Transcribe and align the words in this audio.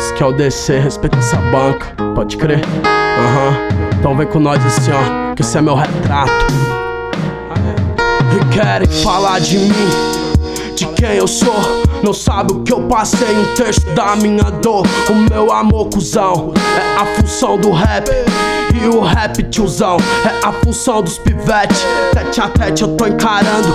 Se 0.00 0.14
quer 0.14 0.24
o 0.24 0.32
DC, 0.32 0.78
respeita 0.78 1.18
essa 1.18 1.36
banca, 1.36 1.94
pode 2.14 2.36
crer? 2.38 2.62
Aham, 2.84 3.54
então 3.98 4.16
vem 4.16 4.26
com 4.26 4.40
nós 4.40 4.64
assim, 4.64 4.90
ó, 4.92 5.34
que 5.34 5.42
esse 5.42 5.58
é 5.58 5.60
meu 5.60 5.74
retrato. 5.74 6.46
E 8.34 8.54
querem 8.54 8.88
falar 8.88 9.40
de 9.40 9.58
mim, 9.58 9.88
de 10.74 10.86
quem 10.86 11.16
eu 11.16 11.28
sou. 11.28 11.54
Não 12.02 12.14
sabe 12.14 12.52
o 12.52 12.62
que 12.62 12.72
eu 12.72 12.82
passei, 12.88 13.36
um 13.36 13.54
terço 13.54 13.82
da 13.94 14.16
minha 14.16 14.44
dor. 14.44 14.86
O 15.10 15.14
meu 15.14 15.52
amor, 15.52 15.90
cuzão, 15.90 16.54
é 16.56 17.00
a 17.00 17.04
função 17.16 17.58
do 17.58 17.70
rap. 17.70 18.08
E 18.74 18.86
o 18.86 19.00
rap, 19.00 19.42
tiozão, 19.50 19.98
é 20.24 20.46
a 20.46 20.52
função 20.52 21.02
dos 21.02 21.18
pivetes. 21.18 21.84
Tete 22.14 22.40
a 22.40 22.48
tete 22.48 22.82
eu 22.82 22.96
tô 22.96 23.06
encarando. 23.06 23.68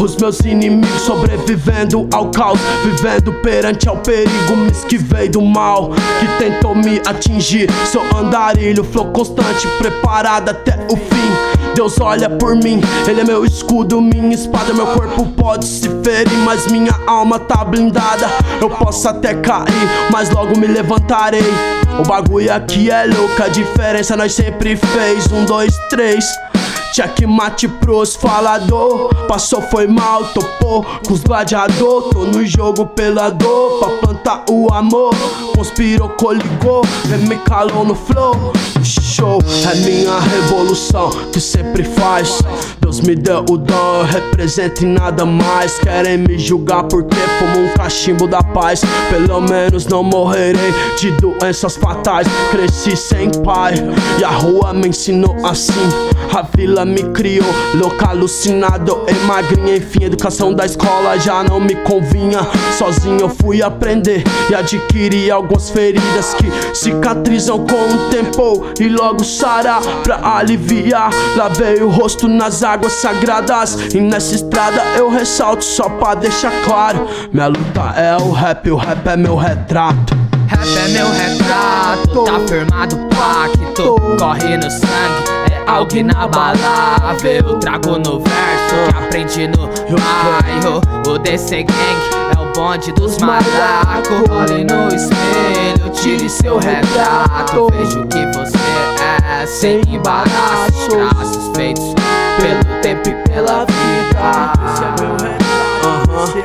Os 0.00 0.16
meus 0.16 0.40
inimigos 0.40 1.02
sobrevivendo 1.02 2.08
ao 2.12 2.30
caos, 2.30 2.58
vivendo 2.82 3.34
perante 3.42 3.86
ao 3.86 3.98
perigo. 3.98 4.56
Me 4.56 4.70
esquivei 4.70 5.28
do 5.28 5.42
mal 5.42 5.90
que 6.18 6.26
tentou 6.38 6.74
me 6.74 7.02
atingir. 7.06 7.68
Seu 7.84 8.02
andarilho, 8.16 8.82
flow 8.82 9.12
constante, 9.12 9.68
preparado 9.78 10.48
até 10.48 10.74
o 10.90 10.96
fim. 10.96 11.20
Deus 11.74 12.00
olha 12.00 12.30
por 12.30 12.56
mim, 12.56 12.80
Ele 13.06 13.20
é 13.20 13.24
meu 13.24 13.44
escudo, 13.44 14.00
minha 14.00 14.34
espada. 14.34 14.72
Meu 14.72 14.86
corpo 14.86 15.26
pode 15.36 15.66
se 15.66 15.88
ferir, 16.02 16.38
mas 16.44 16.66
minha 16.66 16.98
alma 17.06 17.38
tá 17.38 17.62
blindada. 17.62 18.26
Eu 18.60 18.70
posso 18.70 19.06
até 19.06 19.34
cair, 19.34 19.66
mas 20.10 20.30
logo 20.30 20.58
me 20.58 20.66
levantarei. 20.66 21.44
O 21.98 22.02
bagulho 22.08 22.52
aqui 22.52 22.90
é 22.90 23.04
louco, 23.04 23.42
a 23.42 23.48
diferença 23.48 24.16
nós 24.16 24.32
sempre 24.32 24.76
fez. 24.76 25.30
Um, 25.30 25.44
dois, 25.44 25.76
três. 25.90 26.24
Checkmate 26.92 27.68
pros 27.68 28.16
falador. 28.16 29.14
Passou, 29.26 29.62
foi 29.62 29.86
mal, 29.86 30.24
topou 30.32 30.84
com 31.06 31.12
os 31.14 31.22
gladiador. 31.22 32.10
Tô 32.10 32.24
no 32.24 32.44
jogo 32.46 32.86
pela 32.86 33.30
dor 33.30 33.78
Pra 33.78 33.88
plantar 33.98 34.44
o 34.50 34.72
amor. 34.72 35.14
Conspirou, 35.54 36.08
coligou 36.10 36.82
me 37.28 37.36
calou 37.38 37.84
no 37.84 37.94
flow 37.94 38.52
Show, 39.20 39.38
é 39.70 39.74
minha 39.84 40.18
revolução 40.18 41.10
Que 41.30 41.38
sempre 41.38 41.84
faz. 41.84 42.40
Deus 42.80 43.02
me 43.02 43.14
deu 43.14 43.44
o 43.50 43.58
dom, 43.58 44.00
eu 44.00 44.04
represento 44.04 44.82
e 44.82 44.86
nada 44.86 45.24
mais. 45.26 45.78
Querem 45.78 46.18
me 46.18 46.38
julgar 46.38 46.84
porque 46.84 47.16
fumo 47.38 47.66
um 47.66 47.68
cachimbo 47.74 48.26
da 48.26 48.42
paz. 48.42 48.80
Pelo 49.10 49.40
menos 49.42 49.86
não 49.86 50.02
morrerei 50.02 50.72
de 50.98 51.10
doenças 51.12 51.76
fatais. 51.76 52.26
Cresci 52.50 52.96
sem 52.96 53.30
pai 53.44 53.74
E 54.18 54.24
a 54.24 54.30
rua 54.30 54.72
me 54.72 54.88
ensinou 54.88 55.36
assim. 55.44 55.88
A 56.34 56.42
vila 56.42 56.84
me 56.84 57.02
criou, 57.12 57.46
louca, 57.74 58.08
alucinado. 58.10 59.04
E 59.06 59.14
magrinha. 59.26 59.76
Enfim, 59.76 60.04
educação 60.04 60.52
da 60.54 60.64
escola 60.64 61.18
já 61.18 61.44
não 61.44 61.60
me 61.60 61.74
convinha. 61.76 62.40
Sozinho 62.76 63.20
eu 63.20 63.28
fui 63.28 63.62
aprender 63.62 64.24
e 64.50 64.54
adquirir 64.54 65.30
algumas 65.30 65.70
feridas 65.70 66.34
que 66.34 66.76
cicatrizam 66.76 67.58
com 67.58 67.74
o 67.74 68.10
tempo. 68.10 68.66
E 68.80 68.88
logo 68.88 69.09
sarar 69.18 69.80
pra 70.02 70.36
aliviar. 70.36 71.10
Lavei 71.36 71.82
o 71.82 71.88
rosto 71.88 72.28
nas 72.28 72.62
águas 72.62 72.92
sagradas. 72.94 73.74
E 73.94 74.00
nessa 74.00 74.34
estrada 74.34 74.82
eu 74.96 75.10
ressalto 75.10 75.64
só 75.64 75.88
pra 75.88 76.14
deixar 76.14 76.52
claro: 76.64 77.06
minha 77.32 77.48
luta 77.48 77.80
é 77.96 78.16
o 78.16 78.32
rap, 78.32 78.70
o 78.70 78.76
rap 78.76 79.06
é 79.06 79.16
meu 79.16 79.36
retrato. 79.36 80.16
Rap 80.46 80.66
é 80.66 80.88
meu 80.88 81.10
retrato, 81.10 82.24
tá 82.24 82.40
firmado 82.48 82.96
pacto, 83.08 83.96
corre 84.18 84.56
no 84.56 84.70
sangue 84.70 85.40
algo 85.70 85.96
inabalável. 85.96 87.58
Trago 87.60 87.98
no 87.98 88.20
verso 88.20 88.74
que 88.90 88.98
aprendi 88.98 89.48
no 89.48 89.68
bairro. 89.68 90.80
O 91.06 91.18
DC 91.18 91.62
Gang 91.62 92.00
é 92.36 92.40
o 92.40 92.52
bonde 92.52 92.92
dos 92.92 93.18
malacos 93.18 94.28
Olhe 94.28 94.64
no 94.64 94.88
espelho, 94.94 95.90
tire 95.92 96.28
seu 96.28 96.58
retrato. 96.58 97.68
Veja 97.72 98.00
o 98.00 98.06
que 98.06 98.26
você 98.26 98.59
é, 99.40 99.46
sem 99.46 99.80
embaraço 99.88 100.88
Traços 100.88 101.50
feitos 101.56 101.94
pelo 102.38 102.80
tempo 102.82 103.08
e 103.08 103.14
pela 103.28 103.64
vida 103.64 103.80
é 104.18 104.80
retrato 104.82 105.50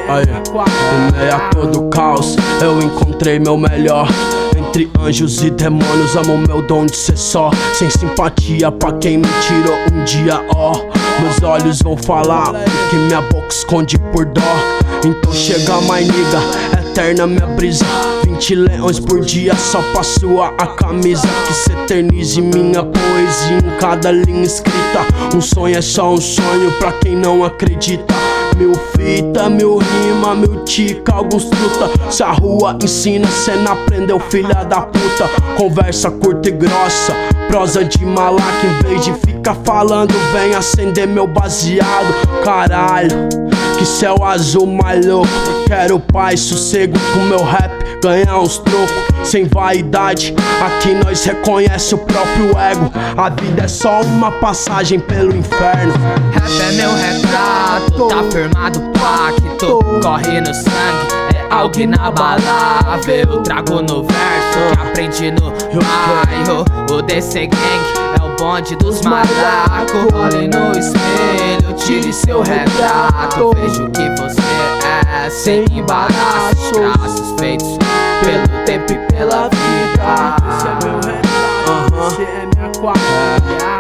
Aí, 0.08 0.24
em 0.24 1.18
meio 1.18 1.36
a 1.36 1.40
todo 1.50 1.90
caos, 1.90 2.36
eu 2.62 2.80
encontrei 2.80 3.40
meu 3.40 3.58
melhor. 3.58 4.08
Entre 4.56 4.90
anjos 5.00 5.44
e 5.44 5.50
demônios, 5.50 6.16
amo 6.16 6.38
meu 6.38 6.62
dom 6.62 6.86
de 6.86 6.96
ser 6.96 7.18
só. 7.18 7.50
Sem 7.74 7.90
simpatia 7.90 8.72
pra 8.72 8.94
quem 8.94 9.18
me 9.18 9.28
tirou 9.42 9.76
um 9.92 10.04
dia, 10.06 10.42
ó. 10.56 10.74
Oh. 10.74 11.22
Meus 11.22 11.42
olhos 11.44 11.82
vão 11.82 11.98
falar 11.98 12.52
o 12.52 12.90
que 12.90 12.96
minha 12.96 13.22
boca 13.22 13.48
esconde 13.50 13.98
por 13.98 14.26
dó. 14.26 14.42
Então 15.04 15.34
chega, 15.34 15.82
mais 15.82 16.08
niga, 16.08 16.40
eterna 16.80 17.28
minha 17.28 17.48
brisa. 17.48 17.86
20 18.26 18.56
leões 18.56 19.00
por 19.00 19.22
dia 19.22 19.56
só 19.56 19.80
pra 19.92 20.02
a 20.58 20.68
camisa. 20.76 21.28
Que 21.48 21.54
se 21.54 21.72
eternize 21.72 22.42
minha 22.42 22.84
poesia 22.84 23.58
em 23.58 23.80
cada 23.80 24.12
linha 24.12 24.44
escrita. 24.44 25.06
Um 25.34 25.40
sonho 25.40 25.78
é 25.78 25.82
só 25.82 26.12
um 26.12 26.20
sonho 26.20 26.72
pra 26.80 26.92
quem 26.94 27.16
não 27.16 27.44
acredita. 27.44 28.16
Mil 28.58 28.74
fita, 28.74 29.48
mil 29.50 29.78
rima, 29.78 30.34
mil 30.34 30.64
tica, 30.64 31.14
alguns 31.14 31.44
truta 31.44 31.92
Se 32.10 32.24
a 32.24 32.32
rua 32.32 32.78
ensina, 32.82 33.28
cê 33.28 33.54
não 33.58 33.74
aprendeu, 33.74 34.18
filha 34.18 34.64
da 34.64 34.80
puta 34.84 35.30
Conversa 35.58 36.10
curta 36.10 36.48
e 36.48 36.54
grossa, 36.54 37.14
prosa 37.50 37.84
de 37.84 38.06
malaca 38.06 38.66
Em 38.66 38.88
vez 38.88 39.04
de 39.04 39.14
ficar 39.14 39.56
falando, 39.66 40.14
vem 40.32 40.56
acender 40.56 41.06
meu 41.06 41.28
baseado 41.28 42.14
Caralho, 42.46 43.28
que 43.78 43.86
céu 43.86 44.24
azul 44.24 44.66
mais 44.66 45.06
louco 45.06 45.28
Quero 45.68 46.00
paz, 46.00 46.40
sossego 46.40 46.98
com 47.14 47.26
meu 47.26 47.44
rap 47.44 47.85
Ganhar 48.02 48.40
uns 48.40 48.58
trocos 48.60 49.28
sem 49.28 49.46
vaidade. 49.46 50.34
Aqui 50.64 50.94
nós 50.94 51.24
reconhece 51.26 51.96
o 51.96 51.98
próprio 51.98 52.58
ego. 52.58 52.92
A 53.18 53.30
vida 53.30 53.64
é 53.64 53.68
só 53.68 54.02
uma 54.02 54.32
passagem 54.32 55.00
pelo 55.00 55.36
inferno. 55.36 55.94
Rap 56.32 56.62
é 56.62 56.72
meu 56.74 56.94
retrato, 56.94 58.08
tá 58.08 58.24
firmado 58.32 58.80
pacto, 58.94 59.80
corre 60.02 60.42
no 60.42 60.54
sangue. 60.54 61.25
Algo 61.50 61.80
inabalável, 61.80 63.42
trago 63.44 63.82
no 63.82 64.04
verso 64.04 64.60
que 64.74 64.82
aprendi 64.82 65.32
no 65.32 65.52
bairro. 65.52 66.66
O 66.92 67.02
DC 67.02 67.48
Gang 67.48 67.84
é 68.20 68.24
o 68.24 68.36
bonde 68.38 68.76
dos 68.78 69.02
malacos. 69.02 70.14
Olhe 70.14 70.48
no 70.48 70.78
espelho, 70.78 71.74
tire 71.78 72.12
seu 72.14 72.42
retrato. 72.42 73.52
Veja 73.56 73.84
o 73.84 73.92
que 73.92 74.10
você 74.22 74.42
é, 75.26 75.30
sem 75.30 75.66
embaraço. 75.72 76.72
Traços 76.74 77.36
feitos 77.40 77.78
pelo 78.24 78.66
tempo 78.66 78.94
e 78.94 78.98
pela 79.14 79.50
vida. 79.50 80.36
Esse 80.50 80.68
é 80.68 80.86
meu 80.86 80.96
retrato, 80.98 81.68
uh 81.68 81.86
-huh. 81.86 81.96
você 81.96 82.24
é 82.24 82.50
minha 82.56 82.72
quadra. 82.80 83.76